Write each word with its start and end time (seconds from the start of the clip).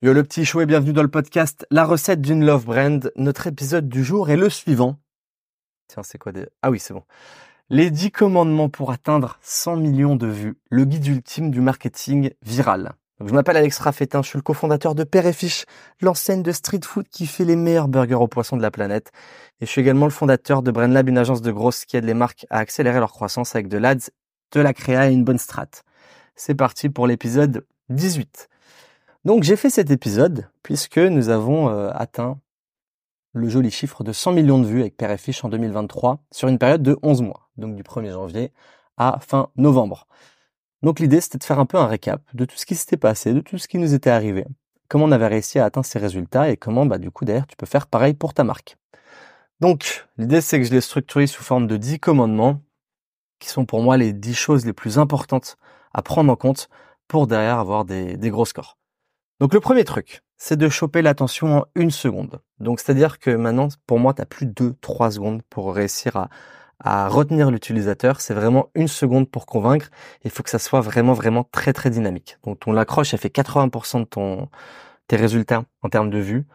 Yo 0.00 0.12
le 0.12 0.22
petit 0.22 0.44
chou 0.44 0.60
et 0.60 0.66
bienvenue 0.66 0.92
dans 0.92 1.02
le 1.02 1.08
podcast 1.08 1.66
La 1.72 1.84
recette 1.84 2.20
d'une 2.20 2.46
love 2.46 2.66
brand. 2.66 3.10
Notre 3.16 3.48
épisode 3.48 3.88
du 3.88 4.04
jour 4.04 4.30
est 4.30 4.36
le 4.36 4.48
suivant. 4.48 4.96
Tiens, 5.88 6.04
c'est 6.04 6.18
quoi 6.18 6.30
des... 6.30 6.46
Ah 6.62 6.70
oui, 6.70 6.78
c'est 6.78 6.94
bon. 6.94 7.02
Les 7.68 7.90
10 7.90 8.12
commandements 8.12 8.68
pour 8.68 8.92
atteindre 8.92 9.40
100 9.42 9.74
millions 9.74 10.14
de 10.14 10.28
vues. 10.28 10.56
Le 10.70 10.84
guide 10.84 11.04
ultime 11.04 11.50
du 11.50 11.60
marketing 11.60 12.30
viral. 12.42 12.92
je 13.18 13.34
m'appelle 13.34 13.56
Alex 13.56 13.76
Raffetin, 13.80 14.22
je 14.22 14.28
suis 14.28 14.38
le 14.38 14.44
cofondateur 14.44 14.94
de 14.94 15.02
Père 15.02 15.26
et 15.26 15.32
Fiche, 15.32 15.64
l'enseigne 16.00 16.44
de 16.44 16.52
street 16.52 16.84
food 16.84 17.08
qui 17.08 17.26
fait 17.26 17.44
les 17.44 17.56
meilleurs 17.56 17.88
burgers 17.88 18.14
aux 18.14 18.28
poissons 18.28 18.56
de 18.56 18.62
la 18.62 18.70
planète. 18.70 19.10
Et 19.60 19.66
je 19.66 19.70
suis 19.72 19.80
également 19.80 20.06
le 20.06 20.12
fondateur 20.12 20.62
de 20.62 20.70
BrandLab, 20.70 21.08
une 21.08 21.18
agence 21.18 21.42
de 21.42 21.50
grosses 21.50 21.84
qui 21.84 21.96
aide 21.96 22.04
les 22.04 22.14
marques 22.14 22.46
à 22.50 22.58
accélérer 22.58 23.00
leur 23.00 23.10
croissance 23.10 23.56
avec 23.56 23.66
de 23.66 23.78
l'ADS, 23.78 24.10
de 24.52 24.60
la 24.60 24.72
créa 24.72 25.10
et 25.10 25.12
une 25.12 25.24
bonne 25.24 25.38
strat. 25.38 25.66
C'est 26.36 26.54
parti 26.54 26.88
pour 26.88 27.08
l'épisode 27.08 27.66
18. 27.88 28.48
Donc 29.24 29.42
j'ai 29.42 29.56
fait 29.56 29.70
cet 29.70 29.90
épisode 29.90 30.48
puisque 30.62 30.98
nous 30.98 31.28
avons 31.28 31.68
euh, 31.68 31.90
atteint 31.92 32.38
le 33.32 33.48
joli 33.48 33.70
chiffre 33.70 34.04
de 34.04 34.12
100 34.12 34.32
millions 34.32 34.58
de 34.60 34.66
vues 34.66 34.80
avec 34.80 34.96
Père 34.96 35.10
et 35.10 35.18
Fiche 35.18 35.44
en 35.44 35.48
2023 35.48 36.20
sur 36.30 36.48
une 36.48 36.58
période 36.58 36.82
de 36.82 36.96
11 37.02 37.22
mois, 37.22 37.50
donc 37.56 37.74
du 37.74 37.82
1er 37.82 38.12
janvier 38.12 38.52
à 38.96 39.18
fin 39.20 39.48
novembre. 39.56 40.06
Donc 40.82 41.00
l'idée 41.00 41.20
c'était 41.20 41.38
de 41.38 41.44
faire 41.44 41.58
un 41.58 41.66
peu 41.66 41.78
un 41.78 41.86
récap 41.86 42.22
de 42.32 42.44
tout 42.44 42.56
ce 42.56 42.64
qui 42.64 42.76
s'était 42.76 42.96
passé, 42.96 43.34
de 43.34 43.40
tout 43.40 43.58
ce 43.58 43.66
qui 43.66 43.78
nous 43.78 43.92
était 43.92 44.10
arrivé, 44.10 44.46
comment 44.88 45.04
on 45.06 45.12
avait 45.12 45.26
réussi 45.26 45.58
à 45.58 45.64
atteindre 45.64 45.86
ces 45.86 45.98
résultats 45.98 46.48
et 46.48 46.56
comment 46.56 46.86
bah 46.86 46.98
du 46.98 47.10
coup 47.10 47.24
d'ailleurs 47.24 47.46
tu 47.48 47.56
peux 47.56 47.66
faire 47.66 47.88
pareil 47.88 48.14
pour 48.14 48.34
ta 48.34 48.44
marque. 48.44 48.76
Donc 49.60 50.06
l'idée 50.16 50.40
c'est 50.40 50.58
que 50.58 50.64
je 50.64 50.72
l'ai 50.72 50.80
structuré 50.80 51.26
sous 51.26 51.42
forme 51.42 51.66
de 51.66 51.76
10 51.76 51.98
commandements 51.98 52.62
qui 53.40 53.48
sont 53.48 53.66
pour 53.66 53.82
moi 53.82 53.96
les 53.96 54.12
10 54.12 54.34
choses 54.34 54.64
les 54.64 54.72
plus 54.72 54.98
importantes 54.98 55.56
à 55.92 56.02
prendre 56.02 56.32
en 56.32 56.36
compte 56.36 56.68
pour 57.08 57.26
derrière 57.26 57.58
avoir 57.58 57.84
des, 57.84 58.16
des 58.16 58.30
gros 58.30 58.44
scores. 58.44 58.77
Donc 59.40 59.54
le 59.54 59.60
premier 59.60 59.84
truc, 59.84 60.22
c'est 60.36 60.56
de 60.56 60.68
choper 60.68 61.02
l'attention 61.02 61.58
en 61.58 61.64
une 61.74 61.90
seconde. 61.90 62.40
Donc 62.58 62.80
c'est-à-dire 62.80 63.18
que 63.18 63.30
maintenant, 63.30 63.68
pour 63.86 63.98
moi, 63.98 64.14
tu 64.14 64.24
plus 64.26 64.46
de 64.46 64.70
2-3 64.82 65.12
secondes 65.12 65.42
pour 65.48 65.74
réussir 65.74 66.16
à, 66.16 66.28
à 66.80 67.08
retenir 67.08 67.50
l'utilisateur. 67.50 68.20
C'est 68.20 68.34
vraiment 68.34 68.70
une 68.74 68.88
seconde 68.88 69.30
pour 69.30 69.46
convaincre. 69.46 69.90
Il 70.24 70.30
faut 70.30 70.42
que 70.42 70.50
ça 70.50 70.58
soit 70.58 70.80
vraiment, 70.80 71.12
vraiment 71.12 71.44
très, 71.44 71.72
très 71.72 71.90
dynamique. 71.90 72.38
Donc 72.44 72.60
ton 72.60 72.76
accroche, 72.76 73.14
elle 73.14 73.20
fait 73.20 73.34
80% 73.34 74.00
de 74.00 74.04
ton, 74.04 74.48
tes 75.06 75.16
résultats 75.16 75.64
en 75.82 75.88
termes 75.88 76.10
de 76.10 76.18
vues. 76.18 76.46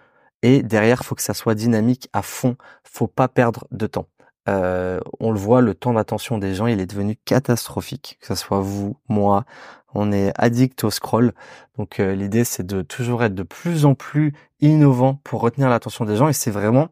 Et 0.42 0.62
derrière, 0.62 1.06
faut 1.06 1.16
que 1.16 1.22
ça 1.22 1.34
soit 1.34 1.56
dynamique 1.56 2.10
à 2.14 2.22
fond. 2.22 2.58
Faut 2.84 3.08
pas 3.08 3.28
perdre 3.28 3.66
de 3.72 3.88
temps. 3.88 4.08
Euh, 4.50 5.00
on 5.22 5.32
le 5.32 5.40
voit, 5.40 5.62
le 5.62 5.74
temps 5.74 5.94
d'attention 5.94 6.38
des 6.38 6.54
gens, 6.54 6.68
il 6.68 6.82
est 6.82 6.86
devenu 6.86 7.16
catastrophique. 7.16 8.18
Que 8.22 8.28
ce 8.28 8.36
soit 8.36 8.60
vous, 8.60 8.98
moi, 9.08 9.46
on 9.94 10.12
est 10.12 10.32
addict 10.38 10.84
au 10.84 10.90
scroll. 10.90 11.34
Donc 11.78 12.00
euh, 12.00 12.16
l'idée 12.16 12.44
c'est 12.44 12.66
de 12.66 12.82
toujours 12.82 13.24
être 13.24 13.36
de 13.36 13.44
plus 13.44 13.86
en 13.86 13.96
plus 13.96 14.34
innovant 14.62 15.20
pour 15.24 15.42
retenir 15.42 15.70
l'attention 15.70 16.06
des 16.06 16.16
gens 16.16 16.28
et 16.28 16.34
c'est 16.34 16.52
vraiment 16.52 16.90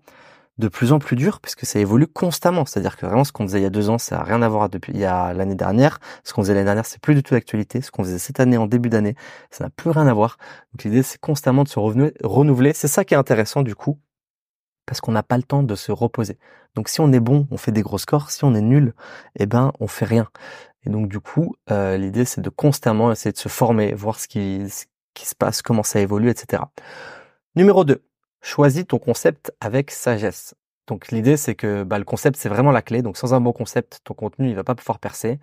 de 0.58 0.68
plus 0.68 0.92
en 0.92 1.00
plus 1.00 1.16
dur 1.16 1.40
puisque 1.40 1.66
ça 1.66 1.80
évolue 1.80 2.08
constamment. 2.08 2.66
C'est-à-dire 2.66 2.98
que 2.98 3.06
vraiment 3.06 3.24
ce 3.24 3.32
qu'on 3.32 3.46
faisait 3.48 3.60
il 3.60 3.64
y 3.64 3.66
a 3.66 3.70
deux 3.70 3.90
ans, 3.90 3.98
ça 3.98 4.18
n'a 4.18 4.24
rien 4.24 4.42
à 4.42 4.50
voir 4.50 4.70
depuis 4.70 4.94
il 4.94 5.00
y 5.00 5.06
a 5.06 5.34
l'année 5.34 5.56
dernière. 5.56 6.00
Ce 6.24 6.34
qu'on 6.34 6.42
faisait 6.42 6.54
l'année 6.54 6.66
dernière, 6.66 6.86
c'est 6.86 7.02
plus 7.02 7.16
du 7.16 7.24
tout 7.24 7.34
d'actualité. 7.34 7.82
Ce 7.82 7.92
qu'on 7.92 8.04
faisait 8.04 8.20
cette 8.20 8.40
année 8.40 8.58
en 8.58 8.68
début 8.68 8.90
d'année, 8.90 9.16
ça 9.50 9.66
n'a 9.66 9.70
plus 9.70 9.90
rien 9.90 10.08
à 10.08 10.14
voir. 10.14 10.38
Donc 10.74 10.84
l'idée 10.84 11.04
c'est 11.04 11.20
constamment 11.20 11.64
de 11.64 11.70
se 11.70 11.80
renouveler. 11.80 12.74
C'est 12.74 12.88
ça 12.88 13.04
qui 13.06 13.14
est 13.14 13.18
intéressant 13.18 13.64
du 13.64 13.76
coup 13.76 14.00
parce 14.86 15.00
qu'on 15.00 15.12
n'a 15.12 15.24
pas 15.24 15.38
le 15.38 15.44
temps 15.44 15.64
de 15.64 15.76
se 15.76 15.92
reposer. 15.92 16.38
Donc 16.76 16.90
si 16.90 17.02
on 17.02 17.12
est 17.12 17.20
bon, 17.20 17.48
on 17.52 17.58
fait 17.58 17.72
des 17.72 17.82
gros 17.82 17.98
scores. 17.98 18.32
Si 18.32 18.44
on 18.44 18.54
est 18.54 18.62
nul, 18.62 18.94
eh 19.38 19.46
ben 19.46 19.72
on 19.80 19.88
fait 19.88 20.06
rien. 20.06 20.28
Et 20.86 20.90
donc 20.90 21.08
du 21.08 21.20
coup, 21.20 21.56
euh, 21.70 21.98
l'idée 21.98 22.26
c'est 22.26 22.42
de 22.42 22.50
constamment 22.50 23.12
essayer 23.12 23.32
de 23.32 23.38
se 23.38 23.50
former, 23.50 23.94
voir 23.94 24.20
ce 24.20 24.28
qui, 24.28 24.68
se 24.70 25.36
passe, 25.36 25.62
comment 25.62 25.84
ça 25.84 26.00
évolue, 26.00 26.30
etc. 26.30 26.64
Numéro 27.56 27.84
2, 27.84 28.04
choisis 28.42 28.86
ton 28.88 28.98
concept 28.98 29.54
avec 29.60 29.92
sagesse. 29.92 30.56
Donc 30.88 31.10
l'idée 31.10 31.38
c'est 31.38 31.56
que 31.56 31.84
bah, 31.84 32.00
le 32.00 32.06
concept 32.06 32.38
c'est 32.38 32.50
vraiment 32.50 32.72
la 32.72 32.82
clé. 32.82 33.02
Donc 33.02 33.18
sans 33.18 33.34
un 33.34 33.42
bon 33.42 33.54
concept, 33.54 34.00
ton 34.04 34.14
contenu 34.14 34.50
il 34.50 34.56
va 34.56 34.64
pas 34.64 34.76
pouvoir 34.76 35.00
percer. 35.00 35.40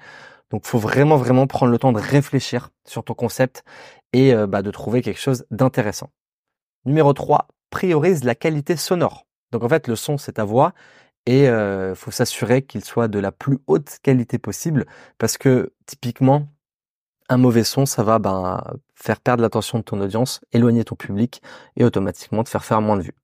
Donc 0.50 0.66
faut 0.66 0.78
vraiment 0.78 1.16
vraiment 1.16 1.46
prendre 1.46 1.70
le 1.70 1.78
temps 1.78 1.92
de 1.92 2.00
réfléchir 2.00 2.70
sur 2.86 3.04
ton 3.04 3.14
concept 3.14 3.64
et 4.12 4.34
euh, 4.34 4.46
bah, 4.46 4.62
de 4.62 4.70
trouver 4.70 5.02
quelque 5.02 5.20
chose 5.20 5.44
d'intéressant. 5.50 6.10
Numéro 6.84 7.12
3, 7.12 7.48
priorise 7.70 8.24
la 8.24 8.34
qualité 8.34 8.76
sonore. 8.76 9.26
Donc 9.52 9.62
en 9.62 9.68
fait 9.68 9.86
le 9.86 9.96
son 9.96 10.18
c'est 10.18 10.32
ta 10.32 10.44
voix 10.44 10.72
et 11.28 11.46
euh, 11.46 11.94
faut 11.94 12.10
s'assurer 12.10 12.62
qu'il 12.62 12.82
soit 12.82 13.06
de 13.06 13.18
la 13.18 13.32
plus 13.32 13.58
haute 13.66 13.98
qualité 14.02 14.38
possible 14.38 14.86
parce 15.18 15.36
que 15.36 15.74
typiquement 15.84 16.48
un 17.28 17.36
mauvais 17.36 17.64
son 17.64 17.84
ça 17.84 18.02
va 18.02 18.18
ben, 18.18 18.64
faire 18.94 19.20
perdre 19.20 19.42
l'attention 19.42 19.78
de 19.78 19.84
ton 19.84 20.00
audience, 20.00 20.40
éloigner 20.52 20.84
ton 20.84 20.94
public 20.94 21.42
et 21.76 21.84
automatiquement 21.84 22.44
te 22.44 22.48
faire 22.48 22.64
faire 22.64 22.80
moins 22.80 22.96
de 22.96 23.02
vues. 23.02 23.14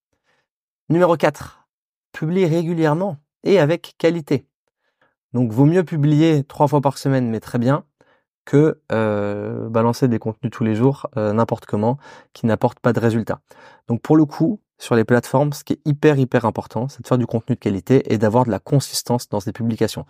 Numéro 0.90 1.16
4, 1.16 1.66
publie 2.12 2.44
régulièrement 2.44 3.16
et 3.42 3.58
avec 3.58 3.94
qualité. 3.96 4.46
Donc 5.32 5.50
vaut 5.50 5.64
mieux 5.64 5.82
publier 5.82 6.44
trois 6.44 6.68
fois 6.68 6.82
par 6.82 6.98
semaine 6.98 7.30
mais 7.30 7.40
très 7.40 7.58
bien 7.58 7.86
que 8.44 8.82
euh, 8.92 9.70
balancer 9.70 10.08
des 10.08 10.18
contenus 10.18 10.52
tous 10.52 10.64
les 10.64 10.74
jours 10.74 11.06
euh, 11.16 11.32
n'importe 11.32 11.64
comment 11.64 11.96
qui 12.34 12.44
n'apportent 12.44 12.80
pas 12.80 12.92
de 12.92 13.00
résultats. 13.00 13.40
Donc 13.88 14.02
pour 14.02 14.18
le 14.18 14.26
coup, 14.26 14.60
sur 14.78 14.94
les 14.96 15.04
plateformes, 15.04 15.52
ce 15.52 15.64
qui 15.64 15.74
est 15.74 15.80
hyper 15.84 16.18
hyper 16.18 16.44
important, 16.44 16.88
c'est 16.88 17.02
de 17.02 17.06
faire 17.06 17.18
du 17.18 17.26
contenu 17.26 17.54
de 17.54 17.60
qualité 17.60 18.12
et 18.12 18.18
d'avoir 18.18 18.44
de 18.44 18.50
la 18.50 18.58
consistance 18.58 19.28
dans 19.28 19.40
ces 19.40 19.52
publications. 19.52 20.04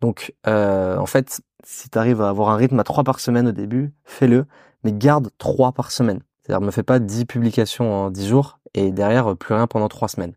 Donc 0.00 0.34
euh, 0.46 0.96
en 0.96 1.06
fait, 1.06 1.40
si 1.64 1.90
tu 1.90 1.98
arrives 1.98 2.20
à 2.20 2.28
avoir 2.28 2.50
un 2.50 2.56
rythme 2.56 2.78
à 2.78 2.84
trois 2.84 3.04
par 3.04 3.20
semaine 3.20 3.48
au 3.48 3.52
début, 3.52 3.92
fais-le, 4.04 4.46
mais 4.84 4.92
garde 4.92 5.30
trois 5.38 5.72
par 5.72 5.90
semaine. 5.90 6.20
C'est-à-dire 6.42 6.64
ne 6.64 6.70
fais 6.70 6.82
pas 6.82 6.98
10 6.98 7.24
publications 7.24 7.92
en 7.92 8.10
10 8.10 8.28
jours 8.28 8.58
et 8.74 8.92
derrière 8.92 9.36
plus 9.36 9.54
rien 9.54 9.66
pendant 9.66 9.88
trois 9.88 10.08
semaines. 10.08 10.34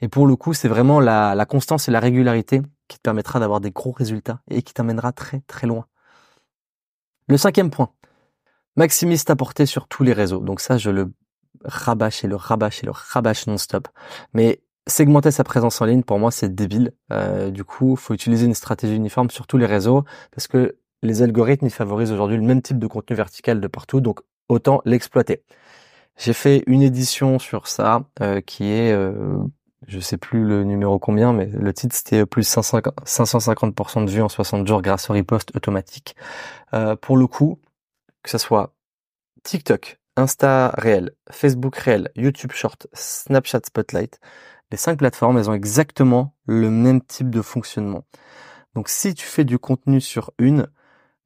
Et 0.00 0.08
pour 0.08 0.26
le 0.26 0.36
coup, 0.36 0.52
c'est 0.52 0.68
vraiment 0.68 1.00
la, 1.00 1.34
la 1.34 1.46
constance 1.46 1.88
et 1.88 1.90
la 1.90 2.00
régularité 2.00 2.60
qui 2.88 2.98
te 2.98 3.02
permettra 3.02 3.40
d'avoir 3.40 3.60
des 3.60 3.70
gros 3.70 3.92
résultats 3.92 4.40
et 4.50 4.62
qui 4.62 4.74
t'amènera 4.74 5.12
très 5.12 5.40
très 5.46 5.66
loin. 5.66 5.86
Le 7.28 7.38
cinquième 7.38 7.70
point, 7.70 7.90
maximise 8.76 9.24
ta 9.24 9.34
portée 9.34 9.66
sur 9.66 9.88
tous 9.88 10.04
les 10.04 10.12
réseaux. 10.12 10.40
Donc 10.40 10.60
ça, 10.60 10.78
je 10.78 10.90
le 10.90 11.12
rabâche 11.66 12.24
et 12.24 12.28
le 12.28 12.36
rabâche 12.36 12.82
et 12.82 12.86
le 12.86 12.92
rabâche 12.92 13.46
non-stop. 13.46 13.88
Mais 14.32 14.62
segmenter 14.86 15.30
sa 15.30 15.44
présence 15.44 15.80
en 15.80 15.84
ligne, 15.84 16.02
pour 16.02 16.18
moi, 16.18 16.30
c'est 16.30 16.54
débile. 16.54 16.92
Euh, 17.12 17.50
du 17.50 17.64
coup, 17.64 17.96
faut 17.96 18.14
utiliser 18.14 18.46
une 18.46 18.54
stratégie 18.54 18.94
uniforme 18.96 19.30
sur 19.30 19.46
tous 19.46 19.58
les 19.58 19.66
réseaux 19.66 20.04
parce 20.32 20.46
que 20.46 20.76
les 21.02 21.22
algorithmes, 21.22 21.66
ils 21.66 21.70
favorisent 21.70 22.12
aujourd'hui 22.12 22.36
le 22.36 22.42
même 22.42 22.62
type 22.62 22.78
de 22.78 22.86
contenu 22.86 23.16
vertical 23.16 23.60
de 23.60 23.68
partout. 23.68 24.00
Donc, 24.00 24.20
autant 24.48 24.80
l'exploiter. 24.84 25.42
J'ai 26.16 26.32
fait 26.32 26.62
une 26.66 26.82
édition 26.82 27.38
sur 27.38 27.68
ça 27.68 28.04
euh, 28.22 28.40
qui 28.40 28.64
est, 28.64 28.92
euh, 28.92 29.38
je 29.86 30.00
sais 30.00 30.16
plus 30.16 30.44
le 30.44 30.64
numéro 30.64 30.98
combien, 30.98 31.32
mais 31.32 31.46
le 31.46 31.72
titre 31.74 31.94
c'était 31.94 32.24
plus 32.24 32.48
550% 32.48 34.04
de 34.04 34.10
vues 34.10 34.22
en 34.22 34.28
60 34.28 34.66
jours 34.66 34.80
grâce 34.82 35.10
au 35.10 35.12
riposte 35.12 35.54
automatique. 35.54 36.16
Euh, 36.74 36.96
pour 36.96 37.16
le 37.16 37.26
coup, 37.26 37.60
que 38.22 38.30
ce 38.30 38.38
soit 38.38 38.74
TikTok, 39.42 40.00
Insta 40.16 40.72
réel, 40.78 41.12
Facebook 41.30 41.76
réel, 41.76 42.10
YouTube 42.16 42.52
Short, 42.52 42.86
Snapchat 42.92 43.60
Spotlight, 43.66 44.18
les 44.70 44.78
cinq 44.78 44.98
plateformes, 44.98 45.38
elles 45.38 45.50
ont 45.50 45.54
exactement 45.54 46.34
le 46.46 46.70
même 46.70 47.02
type 47.02 47.30
de 47.30 47.42
fonctionnement. 47.42 48.04
Donc 48.74 48.88
si 48.88 49.14
tu 49.14 49.26
fais 49.26 49.44
du 49.44 49.58
contenu 49.58 50.00
sur 50.00 50.32
une, 50.38 50.68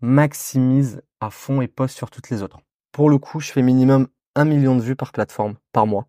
maximise 0.01 1.03
à 1.21 1.31
fond 1.31 1.61
et 1.61 1.69
poste 1.69 1.97
sur 1.97 2.11
toutes 2.11 2.31
les 2.31 2.43
autres. 2.43 2.59
Pour 2.93 3.11
le 3.11 3.19
coup, 3.19 3.41
je 3.41 3.53
fais 3.53 3.63
minimum 3.63 4.09
un 4.35 4.45
million 4.45 4.77
de 4.77 4.83
vues 4.83 4.97
par 4.97 5.13
plateforme 5.13 5.57
par 5.73 5.87
mois. 5.87 6.09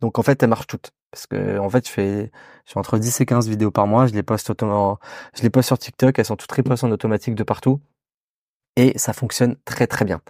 Donc 0.00 0.18
en 0.18 0.22
fait, 0.22 0.42
elles 0.42 0.48
marchent 0.48 0.66
toutes. 0.66 0.92
Parce 1.10 1.26
que 1.26 1.58
en 1.58 1.70
fait, 1.70 1.86
je 1.86 1.92
fais, 1.92 2.30
je 2.66 2.72
fais 2.72 2.78
entre 2.78 2.98
10 2.98 3.20
et 3.20 3.26
15 3.26 3.48
vidéos 3.48 3.70
par 3.70 3.86
mois. 3.86 4.06
Je 4.06 4.12
les 4.12 4.22
poste 4.22 4.52
je 4.60 5.42
les 5.42 5.50
poste 5.50 5.66
sur 5.66 5.78
TikTok. 5.78 6.18
Elles 6.18 6.24
sont 6.24 6.36
toutes 6.36 6.52
repostées 6.52 6.86
en 6.86 6.90
automatique 6.90 7.34
de 7.34 7.42
partout. 7.42 7.80
Et 8.76 8.98
ça 8.98 9.12
fonctionne 9.12 9.56
très 9.64 9.86
très 9.86 10.04
bien. 10.04 10.20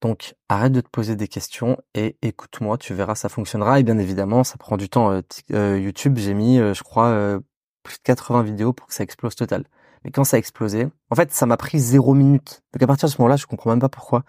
Donc 0.00 0.34
arrête 0.48 0.72
de 0.72 0.80
te 0.80 0.88
poser 0.88 1.16
des 1.16 1.28
questions 1.28 1.78
et 1.94 2.16
écoute-moi, 2.22 2.78
tu 2.78 2.94
verras, 2.94 3.14
ça 3.14 3.28
fonctionnera. 3.28 3.80
Et 3.80 3.82
bien 3.82 3.98
évidemment, 3.98 4.44
ça 4.44 4.56
prend 4.58 4.76
du 4.76 4.88
temps. 4.88 5.10
Euh, 5.10 5.22
euh, 5.52 5.78
YouTube, 5.78 6.18
j'ai 6.18 6.34
mis, 6.34 6.58
euh, 6.58 6.74
je 6.74 6.82
crois, 6.82 7.40
plus 7.82 7.96
de 7.96 8.02
80 8.02 8.42
vidéos 8.42 8.72
pour 8.72 8.86
que 8.88 8.94
ça 8.94 9.04
explose 9.04 9.34
total. 9.34 9.64
Mais 10.04 10.10
quand 10.10 10.24
ça 10.24 10.36
a 10.36 10.38
explosé, 10.38 10.86
en 11.10 11.14
fait, 11.14 11.32
ça 11.32 11.46
m'a 11.46 11.56
pris 11.56 11.78
zéro 11.78 12.12
minute. 12.12 12.62
Donc 12.72 12.82
à 12.82 12.86
partir 12.86 13.08
de 13.08 13.12
ce 13.12 13.20
moment-là, 13.20 13.36
je 13.36 13.46
comprends 13.46 13.70
même 13.70 13.80
pas 13.80 13.88
pourquoi. 13.88 14.22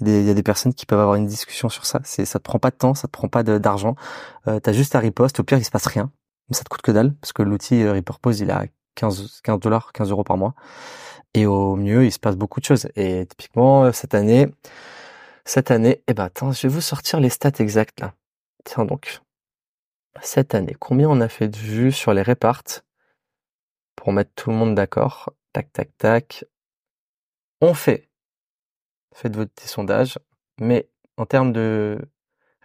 Il 0.00 0.08
y, 0.08 0.30
a 0.30 0.34
des, 0.34 0.42
personnes 0.42 0.72
qui 0.72 0.86
peuvent 0.86 1.00
avoir 1.00 1.16
une 1.16 1.26
discussion 1.26 1.68
sur 1.68 1.84
ça. 1.84 2.00
C'est, 2.02 2.24
ça 2.24 2.38
te 2.38 2.44
prend 2.44 2.58
pas 2.58 2.70
de 2.70 2.76
temps, 2.76 2.94
ça 2.94 3.08
te 3.08 3.12
prend 3.12 3.28
pas 3.28 3.42
d'argent. 3.42 3.94
Euh, 4.46 4.58
T'as 4.58 4.72
juste 4.72 4.94
à 4.94 5.00
riposte. 5.00 5.38
Au 5.40 5.44
pire, 5.44 5.58
il 5.58 5.64
se 5.64 5.70
passe 5.70 5.86
rien. 5.86 6.10
Mais 6.48 6.56
ça 6.56 6.64
te 6.64 6.70
coûte 6.70 6.80
que 6.80 6.92
dalle 6.92 7.14
parce 7.20 7.34
que 7.34 7.42
l'outil 7.42 7.82
euh, 7.82 7.92
Repurpose, 7.92 8.40
il 8.40 8.50
a 8.50 8.64
15, 8.94 9.42
15 9.44 9.60
dollars, 9.60 9.92
15 9.92 10.10
euros 10.10 10.24
par 10.24 10.38
mois. 10.38 10.54
Et 11.34 11.44
au 11.44 11.76
mieux, 11.76 12.06
il 12.06 12.12
se 12.12 12.18
passe 12.18 12.36
beaucoup 12.36 12.60
de 12.60 12.64
choses. 12.64 12.88
Et 12.96 13.26
typiquement, 13.26 13.84
euh, 13.84 13.92
cette 13.92 14.14
année, 14.14 14.48
cette 15.48 15.70
année, 15.70 16.02
eh 16.06 16.12
ben, 16.12 16.28
je 16.38 16.66
vais 16.66 16.68
vous 16.68 16.82
sortir 16.82 17.20
les 17.20 17.30
stats 17.30 17.52
exactes. 17.58 18.04
Tiens 18.64 18.84
donc. 18.84 19.22
Cette 20.20 20.54
année, 20.54 20.76
combien 20.78 21.08
on 21.08 21.22
a 21.22 21.28
fait 21.28 21.48
de 21.48 21.56
vues 21.56 21.90
sur 21.90 22.12
les 22.12 22.20
réparts 22.20 22.82
pour 23.96 24.12
mettre 24.12 24.30
tout 24.34 24.50
le 24.50 24.56
monde 24.56 24.74
d'accord. 24.74 25.32
Tac, 25.54 25.72
tac, 25.72 25.96
tac. 25.96 26.44
On 27.62 27.72
fait. 27.72 28.10
Faites 29.14 29.34
votre 29.36 29.50
petit 29.52 29.68
sondage. 29.68 30.18
Mais 30.60 30.90
en 31.16 31.24
termes 31.24 31.54
de 31.54 31.98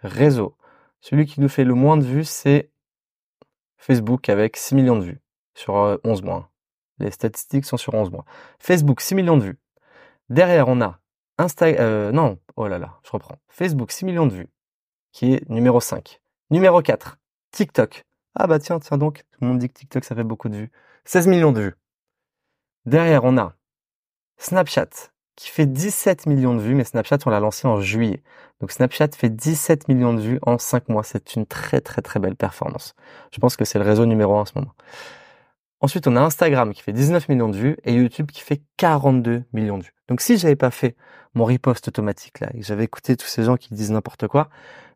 réseau, 0.02 0.58
celui 1.00 1.24
qui 1.24 1.40
nous 1.40 1.48
fait 1.48 1.64
le 1.64 1.72
moins 1.72 1.96
de 1.96 2.04
vues, 2.04 2.24
c'est 2.24 2.70
Facebook 3.78 4.28
avec 4.28 4.58
6 4.58 4.74
millions 4.74 4.98
de 4.98 5.04
vues 5.04 5.22
sur 5.54 5.72
11 5.72 6.20
euh, 6.20 6.22
mois. 6.22 6.52
Les 6.98 7.10
statistiques 7.10 7.64
sont 7.64 7.78
sur 7.78 7.94
11 7.94 8.10
mois. 8.10 8.26
Facebook, 8.58 9.00
6 9.00 9.14
millions 9.14 9.38
de 9.38 9.44
vues. 9.44 9.58
Derrière, 10.28 10.68
on 10.68 10.82
a 10.82 11.00
Instagram, 11.38 11.84
euh, 11.84 12.12
non, 12.12 12.38
oh 12.56 12.68
là 12.68 12.78
là, 12.78 12.98
je 13.04 13.10
reprends. 13.10 13.38
Facebook, 13.48 13.90
6 13.90 14.04
millions 14.04 14.26
de 14.26 14.34
vues, 14.34 14.48
qui 15.12 15.34
est 15.34 15.48
numéro 15.48 15.80
5. 15.80 16.20
Numéro 16.50 16.82
4, 16.82 17.18
TikTok. 17.50 18.04
Ah 18.34 18.46
bah 18.46 18.58
tiens, 18.58 18.78
tiens 18.80 18.98
donc, 18.98 19.24
tout 19.32 19.38
le 19.40 19.48
monde 19.48 19.58
dit 19.58 19.68
que 19.68 19.74
TikTok, 19.74 20.04
ça 20.04 20.14
fait 20.14 20.24
beaucoup 20.24 20.48
de 20.48 20.56
vues. 20.56 20.70
16 21.04 21.26
millions 21.28 21.52
de 21.52 21.60
vues. 21.60 21.74
Derrière, 22.86 23.24
on 23.24 23.38
a 23.38 23.54
Snapchat, 24.38 25.10
qui 25.36 25.50
fait 25.50 25.66
17 25.66 26.26
millions 26.26 26.54
de 26.54 26.60
vues, 26.60 26.74
mais 26.74 26.84
Snapchat, 26.84 27.18
on 27.26 27.30
l'a 27.30 27.40
lancé 27.40 27.66
en 27.66 27.80
juillet. 27.80 28.22
Donc 28.60 28.70
Snapchat 28.72 29.08
fait 29.16 29.30
17 29.30 29.88
millions 29.88 30.14
de 30.14 30.20
vues 30.20 30.38
en 30.42 30.58
5 30.58 30.88
mois. 30.88 31.02
C'est 31.02 31.34
une 31.34 31.46
très 31.46 31.80
très 31.80 32.02
très 32.02 32.20
belle 32.20 32.36
performance. 32.36 32.94
Je 33.32 33.38
pense 33.38 33.56
que 33.56 33.64
c'est 33.64 33.78
le 33.78 33.84
réseau 33.84 34.06
numéro 34.06 34.36
1 34.36 34.40
en 34.40 34.44
ce 34.44 34.52
moment. 34.56 34.72
Ensuite, 35.80 36.06
on 36.06 36.16
a 36.16 36.20
Instagram 36.20 36.72
qui 36.72 36.82
fait 36.82 36.92
19 36.92 37.28
millions 37.28 37.48
de 37.48 37.56
vues 37.56 37.76
et 37.84 37.92
YouTube 37.92 38.30
qui 38.30 38.40
fait 38.40 38.62
42 38.76 39.44
millions 39.52 39.78
de 39.78 39.84
vues. 39.84 39.94
Donc 40.08 40.20
si 40.20 40.38
j'avais 40.38 40.56
pas 40.56 40.70
fait 40.70 40.96
mon 41.34 41.44
riposte 41.44 41.88
automatique 41.88 42.40
là 42.40 42.48
et 42.54 42.60
que 42.60 42.64
j'avais 42.64 42.84
écouté 42.84 43.16
tous 43.16 43.26
ces 43.26 43.42
gens 43.42 43.56
qui 43.56 43.74
disent 43.74 43.90
n'importe 43.90 44.26
quoi, 44.28 44.48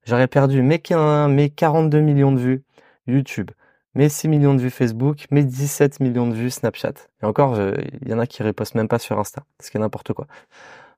j'aurais 0.06 0.28
perdu 0.28 0.62
mes, 0.62 0.80
mes 1.28 1.50
42 1.50 2.00
millions 2.00 2.32
de 2.32 2.38
vues 2.38 2.62
YouTube, 3.06 3.50
mes 3.94 4.08
6 4.08 4.28
millions 4.28 4.54
de 4.54 4.60
vues 4.60 4.70
Facebook, 4.70 5.26
mes 5.30 5.44
17 5.44 6.00
millions 6.00 6.26
de 6.26 6.34
vues 6.34 6.50
Snapchat. 6.50 6.94
Et 7.22 7.26
encore, 7.26 7.58
il 7.60 8.08
y 8.08 8.14
en 8.14 8.18
a 8.18 8.26
qui 8.26 8.42
ripostent 8.42 8.74
même 8.74 8.88
pas 8.88 8.98
sur 8.98 9.18
Insta, 9.18 9.44
ce 9.60 9.70
qui 9.70 9.76
est 9.76 9.80
n'importe 9.80 10.12
quoi. 10.12 10.26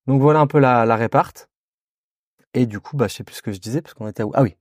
Donc 0.06 0.20
voilà 0.20 0.40
un 0.40 0.46
peu 0.46 0.58
la, 0.58 0.84
la 0.86 0.96
réparte. 0.96 1.48
Et 2.54 2.66
du 2.66 2.80
coup, 2.80 2.96
bah, 2.96 3.06
je 3.08 3.14
sais 3.14 3.24
plus 3.24 3.36
ce 3.36 3.42
que 3.42 3.52
je 3.52 3.58
disais 3.58 3.80
parce 3.80 3.94
qu'on 3.94 4.08
était 4.08 4.22
à 4.22 4.26
où? 4.26 4.32
Ah 4.34 4.42
oui. 4.42 4.56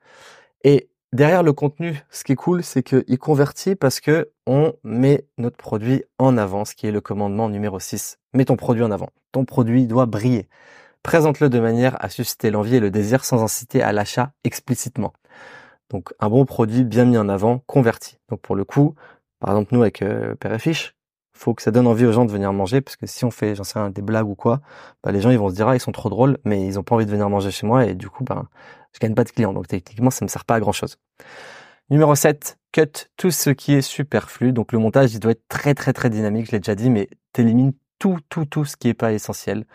Et 0.63 0.89
derrière 1.14 1.44
le 1.44 1.54
contenu, 1.54 2.02
ce 2.10 2.24
qui 2.24 2.34
est 2.34 2.36
cool, 2.36 2.64
c'est 2.64 2.84
qu'il 2.84 3.18
convertit 3.18 3.76
parce 3.76 4.00
que 4.00 4.32
on 4.46 4.74
met 4.84 5.26
notre 5.38 5.58
produit 5.58 6.04
en 6.18 6.38
avant, 6.38 6.66
ce 6.66 6.76
qui 6.76 6.88
est 6.88 6.92
le 6.92 7.02
commandement 7.02 7.50
numéro 7.50 7.80
6. 7.80 8.18
Mets 8.34 8.46
ton 8.46 8.56
produit 8.56 8.84
en 8.84 8.92
avant. 8.92 9.10
Ton 9.32 9.46
produit 9.46 9.88
doit 9.88 10.06
briller. 10.06 10.48
Présente-le 11.04 11.50
de 11.50 11.60
manière 11.60 12.04
à 12.04 12.10
susciter 12.10 12.52
l'envie 12.52 12.76
et 12.76 12.80
le 12.80 12.92
désir 12.92 13.24
sans 13.24 13.42
inciter 13.44 13.82
à 13.82 13.92
l'achat 13.94 14.34
explicitement. 14.44 15.14
Donc 15.90 16.14
un 16.20 16.30
bon 16.30 16.46
produit 16.46 16.84
bien 16.84 17.06
mis 17.06 17.18
en 17.18 17.30
avant, 17.30 17.60
converti. 17.66 18.20
Donc 18.30 18.42
pour 18.42 18.56
le 18.56 18.66
coup, 18.66 18.96
par 19.40 19.52
exemple 19.52 19.74
nous 19.74 19.82
avec 19.82 20.02
euh, 20.02 20.36
Père 20.36 20.54
et 20.54 20.60
Fiche, 20.60 20.96
faut 21.39 21.53
que 21.53 21.62
ça 21.62 21.71
donne 21.71 21.88
envie 21.88 22.06
aux 22.06 22.12
gens 22.12 22.25
de 22.25 22.31
venir 22.31 22.51
manger 22.51 22.81
parce 22.81 22.97
que 22.97 23.06
si 23.06 23.24
on 23.24 23.31
fait 23.31 23.56
j'en 23.56 23.63
sais 23.63 23.80
rien 23.80 23.89
des 23.89 24.01
blagues 24.01 24.27
ou 24.27 24.36
quoi, 24.36 24.59
bah 25.03 25.12
les 25.12 25.21
gens 25.21 25.30
ils 25.30 25.39
vont 25.39 25.50
se 25.50 25.56
dire 25.56 25.68
ah 25.68 25.75
ils 25.75 25.80
sont 25.80 25.94
trop 25.94 26.09
drôles 26.09 26.38
mais 26.44 26.65
ils 26.65 26.77
ont 26.77 26.83
pas 26.83 26.95
envie 26.95 27.06
de 27.06 27.12
venir 27.12 27.30
manger 27.30 27.50
chez 27.50 27.65
moi 27.65 27.86
et 27.86 27.95
du 27.95 28.09
coup 28.09 28.24
ben 28.25 28.47
je 28.94 29.00
gagne 29.00 29.15
pas 29.15 29.24
de 29.24 29.30
clients 29.30 29.53
donc 29.53 29.68
techniquement 29.68 30.12
ça 30.12 30.25
me 30.25 30.30
sert 30.30 30.45
pas 30.45 30.56
à 30.56 30.59
grand 30.59 30.74
chose. 30.74 30.97
Numéro 31.89 32.13
7, 32.13 32.59
cut 32.71 33.09
tout 33.18 33.31
ce 33.31 33.50
qui 33.50 33.74
est 33.74 33.81
superflu. 33.81 34.51
Donc 34.53 34.74
le 34.74 34.80
montage 34.80 35.13
il 35.13 35.19
doit 35.19 35.31
être 35.31 35.47
très 35.47 35.74
très 35.74 35.94
très 35.94 36.09
dynamique, 36.09 36.47
je 36.47 36.51
l'ai 36.51 36.59
déjà 36.59 36.75
dit 36.75 36.89
mais 36.89 37.09
t'élimines 37.33 37.74
tout 38.00 38.19
tout 38.30 38.45
tout 38.45 38.65
ce 38.65 38.75
qui 38.75 38.89
est 38.89 38.94
pas 38.94 39.13
essentiel. 39.13 39.65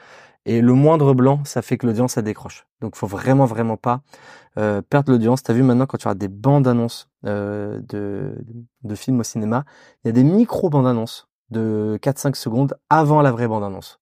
Et 0.46 0.60
le 0.60 0.74
moindre 0.74 1.14
blanc, 1.14 1.42
ça 1.44 1.62
fait 1.62 1.78
que 1.78 1.86
l'audience, 1.86 2.12
ça 2.12 2.22
décroche. 2.22 2.66
Donc, 2.82 2.96
faut 2.96 3.06
vraiment, 3.06 3.46
vraiment 3.46 3.78
pas 3.78 4.02
euh, 4.58 4.82
perdre 4.82 5.10
l'audience. 5.10 5.42
T'as 5.42 5.54
vu 5.54 5.62
maintenant 5.62 5.86
quand 5.86 5.96
tu 5.96 6.06
as 6.06 6.14
des 6.14 6.28
bandes 6.28 6.68
annonces 6.68 7.08
euh, 7.24 7.80
de, 7.88 8.36
de 8.82 8.94
films 8.94 9.20
au 9.20 9.22
cinéma, 9.22 9.64
il 10.04 10.08
y 10.08 10.10
a 10.10 10.12
des 10.12 10.22
micro 10.22 10.68
bandes 10.68 10.86
annonces 10.86 11.28
de 11.50 11.98
4-5 12.02 12.34
secondes 12.34 12.76
avant 12.90 13.22
la 13.22 13.32
vraie 13.32 13.48
bande 13.48 13.64
annonce 13.64 14.00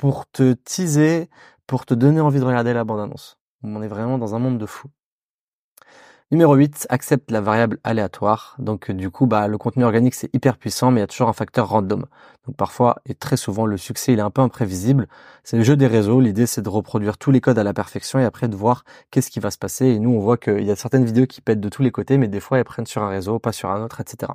pour 0.00 0.24
te 0.30 0.54
teaser, 0.54 1.28
pour 1.66 1.84
te 1.84 1.92
donner 1.92 2.20
envie 2.20 2.40
de 2.40 2.44
regarder 2.44 2.72
la 2.72 2.84
bande 2.84 3.00
annonce. 3.00 3.38
On 3.62 3.82
est 3.82 3.88
vraiment 3.88 4.16
dans 4.16 4.34
un 4.34 4.38
monde 4.38 4.56
de 4.56 4.64
fou. 4.64 4.88
Numéro 6.30 6.54
8, 6.54 6.86
accepte 6.88 7.30
la 7.30 7.42
variable 7.42 7.78
aléatoire. 7.84 8.54
Donc 8.58 8.90
du 8.90 9.10
coup, 9.10 9.26
bah, 9.26 9.46
le 9.46 9.58
contenu 9.58 9.84
organique, 9.84 10.14
c'est 10.14 10.34
hyper 10.34 10.56
puissant, 10.56 10.90
mais 10.90 11.00
il 11.00 11.02
y 11.02 11.04
a 11.04 11.06
toujours 11.06 11.28
un 11.28 11.34
facteur 11.34 11.68
random. 11.68 12.06
Donc 12.46 12.56
parfois, 12.56 13.02
et 13.04 13.14
très 13.14 13.36
souvent, 13.36 13.66
le 13.66 13.76
succès, 13.76 14.14
il 14.14 14.20
est 14.20 14.22
un 14.22 14.30
peu 14.30 14.40
imprévisible. 14.40 15.06
C'est 15.44 15.58
le 15.58 15.64
jeu 15.64 15.76
des 15.76 15.86
réseaux. 15.86 16.20
L'idée, 16.20 16.46
c'est 16.46 16.62
de 16.62 16.68
reproduire 16.70 17.18
tous 17.18 17.30
les 17.30 17.42
codes 17.42 17.58
à 17.58 17.64
la 17.64 17.74
perfection 17.74 18.20
et 18.20 18.24
après 18.24 18.48
de 18.48 18.56
voir 18.56 18.84
qu'est-ce 19.10 19.30
qui 19.30 19.40
va 19.40 19.50
se 19.50 19.58
passer. 19.58 19.86
Et 19.86 19.98
nous, 19.98 20.10
on 20.10 20.20
voit 20.20 20.38
qu'il 20.38 20.64
y 20.64 20.70
a 20.70 20.76
certaines 20.76 21.04
vidéos 21.04 21.26
qui 21.26 21.42
pètent 21.42 21.60
de 21.60 21.68
tous 21.68 21.82
les 21.82 21.90
côtés, 21.90 22.16
mais 22.16 22.28
des 22.28 22.40
fois, 22.40 22.58
elles 22.58 22.64
prennent 22.64 22.86
sur 22.86 23.02
un 23.02 23.10
réseau, 23.10 23.38
pas 23.38 23.52
sur 23.52 23.70
un 23.70 23.82
autre, 23.84 24.00
etc. 24.00 24.32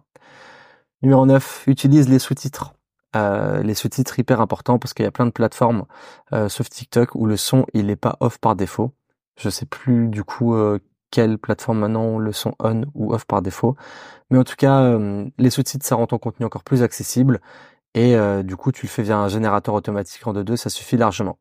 Numéro 1.05 1.27
9, 1.27 1.65
utilise 1.67 2.09
les 2.09 2.17
sous-titres. 2.17 2.73
Euh, 3.15 3.61
les 3.61 3.75
sous-titres 3.75 4.17
hyper 4.17 4.41
importants 4.41 4.79
parce 4.79 4.95
qu'il 4.95 5.05
y 5.05 5.07
a 5.07 5.11
plein 5.11 5.27
de 5.27 5.31
plateformes, 5.31 5.85
euh, 6.33 6.49
sauf 6.49 6.67
TikTok, 6.67 7.13
où 7.13 7.27
le 7.27 7.37
son, 7.37 7.67
il 7.75 7.91
est 7.91 7.95
pas 7.95 8.17
off 8.21 8.39
par 8.39 8.55
défaut. 8.55 8.91
Je 9.37 9.51
sais 9.51 9.67
plus 9.67 10.07
du 10.07 10.23
coup 10.23 10.55
euh, 10.55 10.79
quelle 11.11 11.37
plateforme 11.37 11.77
maintenant 11.77 12.17
le 12.17 12.31
son 12.31 12.55
on 12.57 12.85
ou 12.95 13.13
off 13.13 13.25
par 13.25 13.43
défaut. 13.43 13.75
Mais 14.31 14.39
en 14.39 14.43
tout 14.43 14.55
cas, 14.55 14.81
euh, 14.81 15.29
les 15.37 15.51
sous-titres, 15.51 15.85
ça 15.85 15.93
rend 15.93 16.07
ton 16.07 16.17
contenu 16.17 16.43
encore 16.43 16.63
plus 16.63 16.81
accessible. 16.81 17.39
Et 17.93 18.15
euh, 18.15 18.41
du 18.41 18.55
coup, 18.55 18.71
tu 18.71 18.87
le 18.87 18.89
fais 18.89 19.03
via 19.03 19.19
un 19.19 19.27
générateur 19.27 19.75
automatique 19.75 20.25
en 20.25 20.33
2.2, 20.33 20.55
ça 20.55 20.71
suffit 20.71 20.97
largement. 20.97 21.37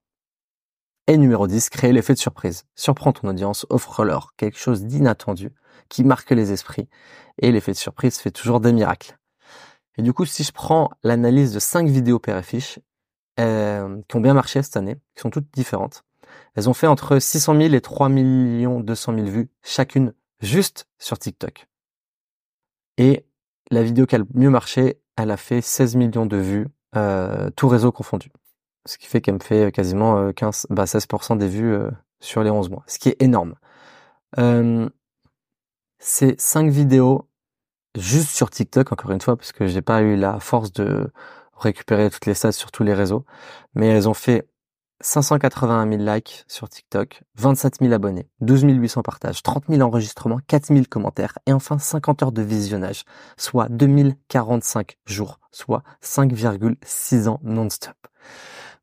Et 1.06 1.16
numéro 1.16 1.46
10, 1.46 1.70
créer 1.70 1.94
l'effet 1.94 2.12
de 2.12 2.18
surprise. 2.18 2.64
Surprends 2.74 3.14
ton 3.14 3.28
audience, 3.28 3.64
offre-leur 3.70 4.34
quelque 4.36 4.58
chose 4.58 4.84
d'inattendu 4.84 5.52
qui 5.88 6.04
marque 6.04 6.32
les 6.32 6.52
esprits. 6.52 6.86
Et 7.38 7.50
l'effet 7.50 7.72
de 7.72 7.78
surprise 7.78 8.18
fait 8.18 8.30
toujours 8.30 8.60
des 8.60 8.74
miracles. 8.74 9.16
Et 9.96 10.02
du 10.02 10.12
coup, 10.12 10.24
si 10.24 10.42
je 10.44 10.52
prends 10.52 10.90
l'analyse 11.02 11.52
de 11.52 11.58
5 11.58 11.88
vidéos 11.88 12.18
père 12.18 12.42
euh, 13.40 14.00
qui 14.08 14.16
ont 14.16 14.20
bien 14.20 14.34
marché 14.34 14.62
cette 14.62 14.76
année, 14.76 14.96
qui 15.14 15.22
sont 15.22 15.30
toutes 15.30 15.52
différentes, 15.52 16.04
elles 16.54 16.68
ont 16.68 16.74
fait 16.74 16.86
entre 16.86 17.18
600 17.18 17.56
000 17.56 17.74
et 17.74 17.80
3 17.80 18.08
200 18.08 19.14
000 19.14 19.26
vues 19.26 19.50
chacune 19.62 20.14
juste 20.40 20.86
sur 20.98 21.18
TikTok. 21.18 21.68
Et 22.98 23.26
la 23.70 23.82
vidéo 23.82 24.06
qui 24.06 24.14
a 24.14 24.18
le 24.18 24.26
mieux 24.34 24.50
marché, 24.50 25.00
elle 25.16 25.30
a 25.30 25.36
fait 25.36 25.60
16 25.60 25.96
millions 25.96 26.26
de 26.26 26.36
vues, 26.36 26.68
euh, 26.96 27.50
tout 27.56 27.68
réseau 27.68 27.92
confondu. 27.92 28.30
Ce 28.86 28.98
qui 28.98 29.06
fait 29.06 29.20
qu'elle 29.20 29.34
me 29.34 29.40
fait 29.40 29.72
quasiment 29.72 30.32
15, 30.32 30.66
euh, 30.70 30.74
bah 30.74 30.84
16% 30.84 31.38
des 31.38 31.48
vues 31.48 31.72
euh, 31.72 31.90
sur 32.20 32.42
les 32.42 32.50
11 32.50 32.70
mois, 32.70 32.84
ce 32.86 32.98
qui 32.98 33.08
est 33.08 33.20
énorme. 33.22 33.54
Euh, 34.38 34.88
ces 35.98 36.34
5 36.38 36.70
vidéos 36.70 37.28
juste 37.96 38.30
sur 38.30 38.50
TikTok, 38.50 38.92
encore 38.92 39.10
une 39.10 39.20
fois, 39.20 39.36
parce 39.36 39.52
que 39.52 39.66
j'ai 39.66 39.82
pas 39.82 40.02
eu 40.02 40.16
la 40.16 40.40
force 40.40 40.72
de 40.72 41.10
récupérer 41.56 42.10
toutes 42.10 42.26
les 42.26 42.34
stats 42.34 42.52
sur 42.52 42.72
tous 42.72 42.82
les 42.82 42.94
réseaux, 42.94 43.24
mais 43.74 43.86
elles 43.86 44.08
ont 44.08 44.14
fait 44.14 44.48
581 45.00 45.88
000 45.98 46.02
likes 46.02 46.44
sur 46.48 46.68
TikTok, 46.68 47.22
27 47.36 47.78
000 47.80 47.92
abonnés, 47.92 48.28
12 48.40 48.62
800 48.64 49.02
partages, 49.02 49.42
30 49.42 49.64
000 49.68 49.82
enregistrements, 49.82 50.38
4 50.46 50.66
000 50.68 50.84
commentaires 50.88 51.38
et 51.46 51.52
enfin 51.52 51.78
50 51.78 52.22
heures 52.22 52.32
de 52.32 52.42
visionnage, 52.42 53.04
soit 53.36 53.68
2045 53.68 54.96
jours, 55.06 55.40
soit 55.50 55.82
5,6 56.02 57.28
ans 57.28 57.40
non-stop. 57.42 57.96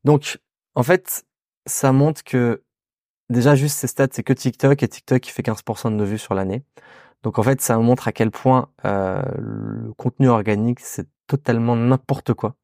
Donc, 0.04 0.38
en 0.74 0.82
fait, 0.82 1.24
ça 1.66 1.92
montre 1.92 2.22
que 2.24 2.62
déjà 3.28 3.54
juste 3.54 3.78
ces 3.78 3.86
stats, 3.86 4.08
c'est 4.12 4.22
que 4.22 4.32
TikTok 4.32 4.82
et 4.82 4.88
TikTok 4.88 5.20
qui 5.20 5.30
fait 5.30 5.42
15% 5.42 5.90
de 5.90 5.96
nos 5.96 6.04
vues 6.04 6.18
sur 6.18 6.34
l'année. 6.34 6.64
Donc 7.22 7.38
en 7.38 7.42
fait, 7.42 7.60
ça 7.60 7.78
montre 7.78 8.08
à 8.08 8.12
quel 8.12 8.30
point 8.30 8.68
euh, 8.84 9.22
le 9.38 9.92
contenu 9.94 10.28
organique, 10.28 10.80
c'est 10.80 11.08
totalement 11.26 11.76
n'importe 11.76 12.34
quoi 12.34 12.56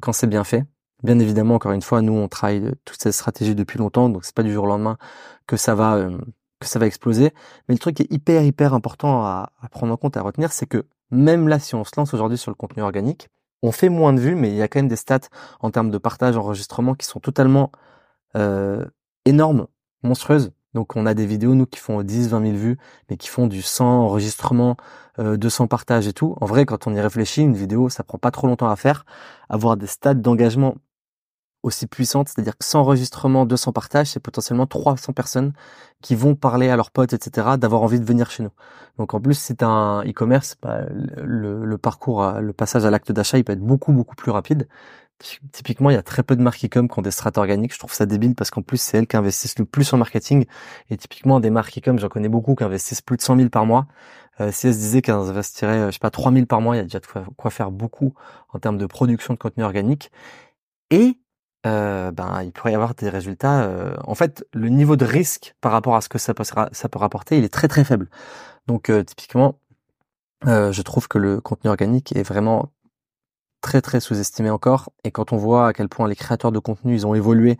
quand 0.00 0.12
c'est 0.12 0.26
bien 0.26 0.44
fait. 0.44 0.64
Bien 1.02 1.18
évidemment, 1.18 1.54
encore 1.54 1.72
une 1.72 1.82
fois, 1.82 2.02
nous 2.02 2.12
on 2.12 2.28
travaille 2.28 2.72
toute 2.84 3.00
cette 3.00 3.14
stratégie 3.14 3.54
depuis 3.54 3.78
longtemps, 3.78 4.08
donc 4.08 4.24
c'est 4.24 4.34
pas 4.34 4.42
du 4.42 4.52
jour 4.52 4.64
au 4.64 4.66
lendemain 4.66 4.98
que 5.46 5.56
ça 5.56 5.74
va 5.74 5.96
euh, 5.96 6.18
que 6.60 6.66
ça 6.66 6.78
va 6.78 6.86
exploser. 6.86 7.32
Mais 7.68 7.74
le 7.74 7.78
truc 7.78 7.96
qui 7.96 8.02
est 8.02 8.12
hyper 8.12 8.42
hyper 8.42 8.74
important 8.74 9.24
à, 9.24 9.52
prendre 9.70 9.92
en 9.92 9.96
compte, 9.96 10.16
à 10.16 10.22
retenir, 10.22 10.52
c'est 10.52 10.66
que 10.66 10.86
même 11.10 11.48
là, 11.48 11.58
si 11.58 11.74
on 11.74 11.84
se 11.84 11.92
lance 11.96 12.12
aujourd'hui 12.14 12.38
sur 12.38 12.50
le 12.50 12.54
contenu 12.54 12.82
organique, 12.82 13.28
on 13.62 13.72
fait 13.72 13.88
moins 13.88 14.12
de 14.12 14.20
vues, 14.20 14.34
mais 14.34 14.50
il 14.50 14.56
y 14.56 14.62
a 14.62 14.68
quand 14.68 14.78
même 14.78 14.88
des 14.88 14.96
stats 14.96 15.28
en 15.60 15.70
termes 15.70 15.90
de 15.90 15.98
partage, 15.98 16.36
enregistrement 16.36 16.94
qui 16.94 17.06
sont 17.06 17.20
totalement 17.20 17.72
euh, 18.36 18.84
énormes, 19.24 19.66
monstrueuses. 20.02 20.52
Donc 20.74 20.96
on 20.96 21.06
a 21.06 21.14
des 21.14 21.26
vidéos, 21.26 21.54
nous, 21.54 21.66
qui 21.66 21.80
font 21.80 22.02
10, 22.02 22.28
20 22.28 22.42
000 22.42 22.56
vues, 22.56 22.78
mais 23.08 23.16
qui 23.16 23.28
font 23.28 23.46
du 23.46 23.62
100 23.62 23.84
enregistrements, 23.84 24.76
euh, 25.18 25.36
200 25.36 25.66
partages 25.66 26.06
et 26.06 26.12
tout. 26.12 26.36
En 26.40 26.46
vrai, 26.46 26.66
quand 26.66 26.86
on 26.86 26.94
y 26.94 27.00
réfléchit, 27.00 27.42
une 27.42 27.54
vidéo, 27.54 27.88
ça 27.88 28.04
prend 28.04 28.18
pas 28.18 28.30
trop 28.30 28.46
longtemps 28.46 28.70
à 28.70 28.76
faire. 28.76 29.04
Avoir 29.48 29.76
des 29.76 29.86
stats 29.86 30.14
d'engagement 30.14 30.76
aussi 31.62 31.86
puissante, 31.86 32.28
c'est-à-dire 32.28 32.56
que 32.56 32.64
100 32.64 32.80
enregistrements, 32.80 33.44
200 33.44 33.72
partages, 33.72 34.08
c'est 34.08 34.20
potentiellement 34.20 34.66
300 34.66 35.12
personnes 35.12 35.52
qui 36.00 36.14
vont 36.14 36.34
parler 36.34 36.70
à 36.70 36.76
leurs 36.76 36.90
potes, 36.90 37.12
etc., 37.12 37.48
d'avoir 37.58 37.82
envie 37.82 38.00
de 38.00 38.04
venir 38.04 38.30
chez 38.30 38.42
nous. 38.42 38.52
Donc 38.98 39.14
en 39.14 39.20
plus, 39.20 39.34
c'est 39.34 39.62
un 39.62 40.02
e-commerce, 40.04 40.56
bah, 40.62 40.82
le, 40.90 41.76
parcours, 41.76 42.32
le 42.40 42.52
passage 42.52 42.84
à 42.84 42.90
l'acte 42.90 43.12
d'achat, 43.12 43.38
il 43.38 43.44
peut 43.44 43.52
être 43.52 43.60
beaucoup 43.60 43.92
beaucoup 43.92 44.16
plus 44.16 44.30
rapide. 44.30 44.68
Typiquement, 45.52 45.90
il 45.90 45.94
y 45.94 45.96
a 45.96 46.02
très 46.02 46.22
peu 46.22 46.34
de 46.36 46.42
marques 46.42 46.64
e-com 46.64 46.88
qui 46.88 46.98
ont 46.98 47.02
des 47.02 47.10
strates 47.10 47.38
organiques. 47.38 47.74
Je 47.74 47.78
trouve 47.78 47.92
ça 47.92 48.06
débile 48.06 48.34
parce 48.34 48.50
qu'en 48.50 48.62
plus, 48.62 48.80
c'est 48.80 48.98
elles 48.98 49.06
qui 49.06 49.16
investissent 49.16 49.58
le 49.58 49.64
plus 49.64 49.92
en 49.92 49.98
marketing. 49.98 50.46
Et 50.88 50.96
typiquement, 50.96 51.40
des 51.40 51.50
marques 51.50 51.76
e-com, 51.78 51.98
j'en 51.98 52.08
connais 52.08 52.28
beaucoup 52.28 52.54
qui 52.54 52.64
investissent 52.64 53.02
plus 53.02 53.16
de 53.16 53.22
100 53.22 53.36
000 53.36 53.48
par 53.50 53.66
mois. 53.66 53.86
Euh, 54.40 54.50
si 54.52 54.66
elles 54.66 54.74
se 54.74 54.78
disaient 54.78 55.02
qu'elles 55.02 55.14
investiraient, 55.16 55.86
je 55.86 55.90
sais 55.92 55.98
pas, 55.98 56.10
3 56.10 56.32
000 56.32 56.46
par 56.46 56.60
mois, 56.60 56.76
il 56.76 56.78
y 56.78 56.80
a 56.80 56.84
déjà 56.84 57.00
de 57.00 57.06
quoi 57.36 57.50
faire 57.50 57.70
beaucoup 57.70 58.14
en 58.52 58.58
termes 58.58 58.78
de 58.78 58.86
production 58.86 59.34
de 59.34 59.38
contenu 59.38 59.62
organique. 59.64 60.10
Et 60.90 61.18
euh, 61.66 62.10
ben 62.10 62.42
il 62.42 62.52
pourrait 62.52 62.72
y 62.72 62.74
avoir 62.74 62.94
des 62.94 63.08
résultats. 63.08 63.62
Euh, 63.64 63.94
en 64.04 64.14
fait, 64.14 64.46
le 64.54 64.68
niveau 64.68 64.96
de 64.96 65.04
risque 65.04 65.54
par 65.60 65.72
rapport 65.72 65.94
à 65.94 66.00
ce 66.00 66.08
que 66.08 66.18
ça 66.18 66.32
peut, 66.34 66.44
ça 66.44 66.88
peut 66.88 66.98
rapporter, 66.98 67.38
il 67.38 67.44
est 67.44 67.52
très 67.52 67.68
très 67.68 67.84
faible. 67.84 68.08
Donc 68.66 68.88
euh, 68.90 69.04
typiquement, 69.04 69.58
je 70.44 70.82
trouve 70.82 71.08
que 71.08 71.18
le 71.18 71.40
contenu 71.40 71.68
organique 71.70 72.16
est 72.16 72.22
vraiment 72.22 72.72
très 73.60 73.80
très 73.80 74.00
sous-estimé 74.00 74.50
encore. 74.50 74.90
Et 75.04 75.10
quand 75.10 75.32
on 75.32 75.36
voit 75.36 75.68
à 75.68 75.72
quel 75.72 75.88
point 75.88 76.08
les 76.08 76.16
créateurs 76.16 76.52
de 76.52 76.58
contenu 76.58 76.94
ils 76.94 77.06
ont 77.06 77.14
évolué 77.14 77.58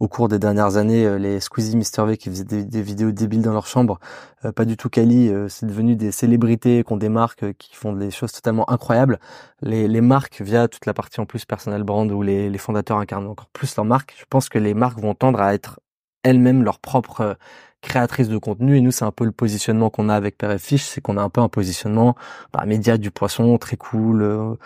au 0.00 0.06
cours 0.06 0.28
des 0.28 0.38
dernières 0.38 0.76
années, 0.76 1.04
euh, 1.06 1.18
les 1.18 1.40
Squeezie, 1.40 1.76
Mr 1.76 2.06
V 2.06 2.16
qui 2.16 2.30
faisaient 2.30 2.44
des, 2.44 2.82
vidéos 2.82 3.10
débiles 3.10 3.42
dans 3.42 3.52
leur 3.52 3.66
chambre, 3.66 3.98
euh, 4.44 4.52
pas 4.52 4.64
du 4.64 4.76
tout 4.76 4.88
quali, 4.88 5.28
euh, 5.28 5.48
c'est 5.48 5.66
devenu 5.66 5.96
des 5.96 6.12
célébrités 6.12 6.84
qui 6.84 6.92
ont 6.92 6.96
des 6.96 7.08
marques 7.08 7.52
qui 7.54 7.74
font 7.74 7.92
des 7.92 8.10
choses 8.10 8.32
totalement 8.32 8.68
incroyables. 8.70 9.18
Les, 9.60 9.88
les 9.88 10.00
marques, 10.00 10.40
via 10.40 10.68
toute 10.68 10.86
la 10.86 10.94
partie 10.94 11.20
en 11.20 11.26
plus 11.26 11.44
personal 11.44 11.82
brand 11.82 12.10
où 12.12 12.22
les, 12.22 12.48
les 12.48 12.58
fondateurs 12.58 12.98
incarnent 12.98 13.26
encore 13.26 13.48
plus 13.48 13.74
leur 13.76 13.84
marque, 13.84 14.14
je 14.18 14.24
pense 14.30 14.48
que 14.48 14.58
les 14.58 14.74
marques 14.74 15.00
vont 15.00 15.14
tendre 15.14 15.40
à 15.40 15.54
être 15.54 15.80
elles-mêmes 16.28 16.62
leurs 16.64 16.78
propres 16.78 17.36
créatrices 17.80 18.28
de 18.28 18.38
contenu 18.38 18.76
et 18.76 18.80
nous 18.80 18.90
c'est 18.90 19.04
un 19.04 19.12
peu 19.12 19.24
le 19.24 19.32
positionnement 19.32 19.88
qu'on 19.90 20.08
a 20.08 20.14
avec 20.14 20.36
Père 20.36 20.50
et 20.50 20.58
c'est 20.58 21.00
qu'on 21.00 21.16
a 21.16 21.22
un 21.22 21.28
peu 21.28 21.40
un 21.40 21.48
positionnement 21.48 22.16
bah, 22.52 22.64
média 22.66 22.98
du 22.98 23.10
poisson 23.12 23.56
très 23.58 23.76
cool, 23.76 24.58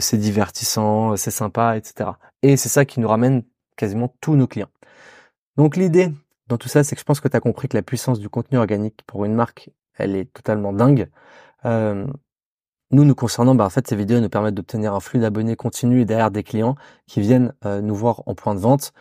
c'est 0.00 0.18
divertissant, 0.18 1.16
c'est 1.16 1.30
sympa, 1.30 1.76
etc. 1.76 2.10
Et 2.42 2.56
c'est 2.56 2.68
ça 2.68 2.84
qui 2.84 2.98
nous 2.98 3.08
ramène 3.08 3.44
quasiment 3.76 4.14
tous 4.20 4.34
nos 4.34 4.48
clients. 4.48 4.70
Donc 5.56 5.76
l'idée 5.76 6.10
dans 6.48 6.58
tout 6.58 6.68
ça, 6.68 6.84
c'est 6.84 6.94
que 6.94 7.00
je 7.00 7.04
pense 7.04 7.20
que 7.20 7.28
tu 7.28 7.36
as 7.36 7.40
compris 7.40 7.68
que 7.68 7.76
la 7.76 7.82
puissance 7.82 8.20
du 8.20 8.28
contenu 8.28 8.58
organique 8.58 9.00
pour 9.06 9.24
une 9.24 9.34
marque, 9.34 9.70
elle 9.98 10.14
est 10.14 10.32
totalement 10.32 10.72
dingue. 10.72 11.08
Euh, 11.64 12.06
nous, 12.92 13.04
nous 13.04 13.14
concernant, 13.16 13.54
bah, 13.56 13.64
en 13.64 13.70
fait, 13.70 13.88
ces 13.88 13.96
vidéos 13.96 14.20
nous 14.20 14.28
permettent 14.28 14.54
d'obtenir 14.54 14.94
un 14.94 15.00
flux 15.00 15.18
d'abonnés 15.18 15.56
continu 15.56 16.00
et 16.00 16.04
derrière 16.04 16.30
des 16.30 16.44
clients 16.44 16.76
qui 17.06 17.20
viennent 17.20 17.52
euh, 17.64 17.80
nous 17.80 17.96
voir 17.96 18.22
en 18.26 18.34
point 18.34 18.54
de 18.54 18.60
vente. 18.60 18.92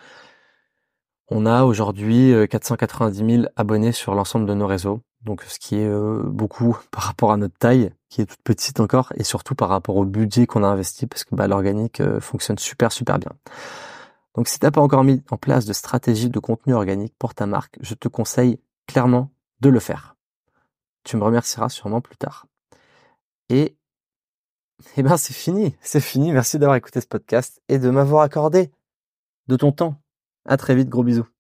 On 1.30 1.46
a 1.46 1.64
aujourd'hui 1.64 2.34
490 2.50 3.22
euh, 3.22 3.38
000 3.42 3.44
abonnés 3.56 3.92
sur 3.92 4.14
l'ensemble 4.14 4.46
de 4.46 4.54
nos 4.54 4.68
réseaux, 4.68 5.02
donc 5.24 5.44
ce 5.44 5.58
qui 5.60 5.76
est 5.76 5.90
beaucoup 6.24 6.78
par 6.92 7.04
rapport 7.04 7.32
à 7.32 7.38
notre 7.38 7.58
taille, 7.58 7.92
qui 8.10 8.22
est 8.22 8.26
toute 8.26 8.42
petite 8.44 8.80
encore, 8.80 9.12
et 9.16 9.24
surtout 9.24 9.56
par 9.56 9.70
rapport 9.70 9.96
au 9.96 10.06
budget 10.06 10.46
qu'on 10.46 10.64
a 10.64 10.68
investi, 10.68 11.08
parce 11.08 11.24
que 11.24 11.36
bah, 11.36 11.48
l'organique 11.48 12.02
fonctionne 12.20 12.60
super 12.60 12.92
super 12.92 13.18
bien. 13.18 13.32
Donc 14.36 14.48
si 14.48 14.60
tu 14.60 14.66
n'as 14.66 14.72
pas 14.72 14.82
encore 14.82 15.04
mis 15.04 15.24
en 15.32 15.38
place 15.38 15.66
de 15.66 15.74
stratégie 15.74 16.30
de 16.30 16.40
contenu 16.40 16.74
organique 16.74 17.16
pour 17.18 17.34
ta 17.34 17.46
marque, 17.46 17.78
je 17.82 17.96
te 17.96 18.08
conseille 18.08 18.60
clairement 18.86 19.32
de 19.62 19.70
le 19.70 19.80
faire. 19.80 20.16
Tu 21.04 21.18
me 21.18 21.24
remercieras 21.24 21.70
sûrement 21.70 22.02
plus 22.02 22.18
tard. 22.18 22.46
Et 23.50 23.78
eh 24.98 25.04
ben 25.04 25.18
c'est 25.18 25.34
fini, 25.34 25.76
c'est 25.82 26.02
fini. 26.02 26.32
Merci 26.32 26.60
d'avoir 26.60 26.76
écouté 26.76 27.00
ce 27.00 27.08
podcast 27.08 27.62
et 27.70 27.80
de 27.80 27.90
m'avoir 27.90 28.24
accordé 28.24 28.72
de 29.48 29.56
ton 29.56 29.72
temps. 29.72 29.96
À 30.46 30.58
très 30.58 30.76
vite, 30.76 30.90
gros 30.90 31.04
bisous. 31.04 31.35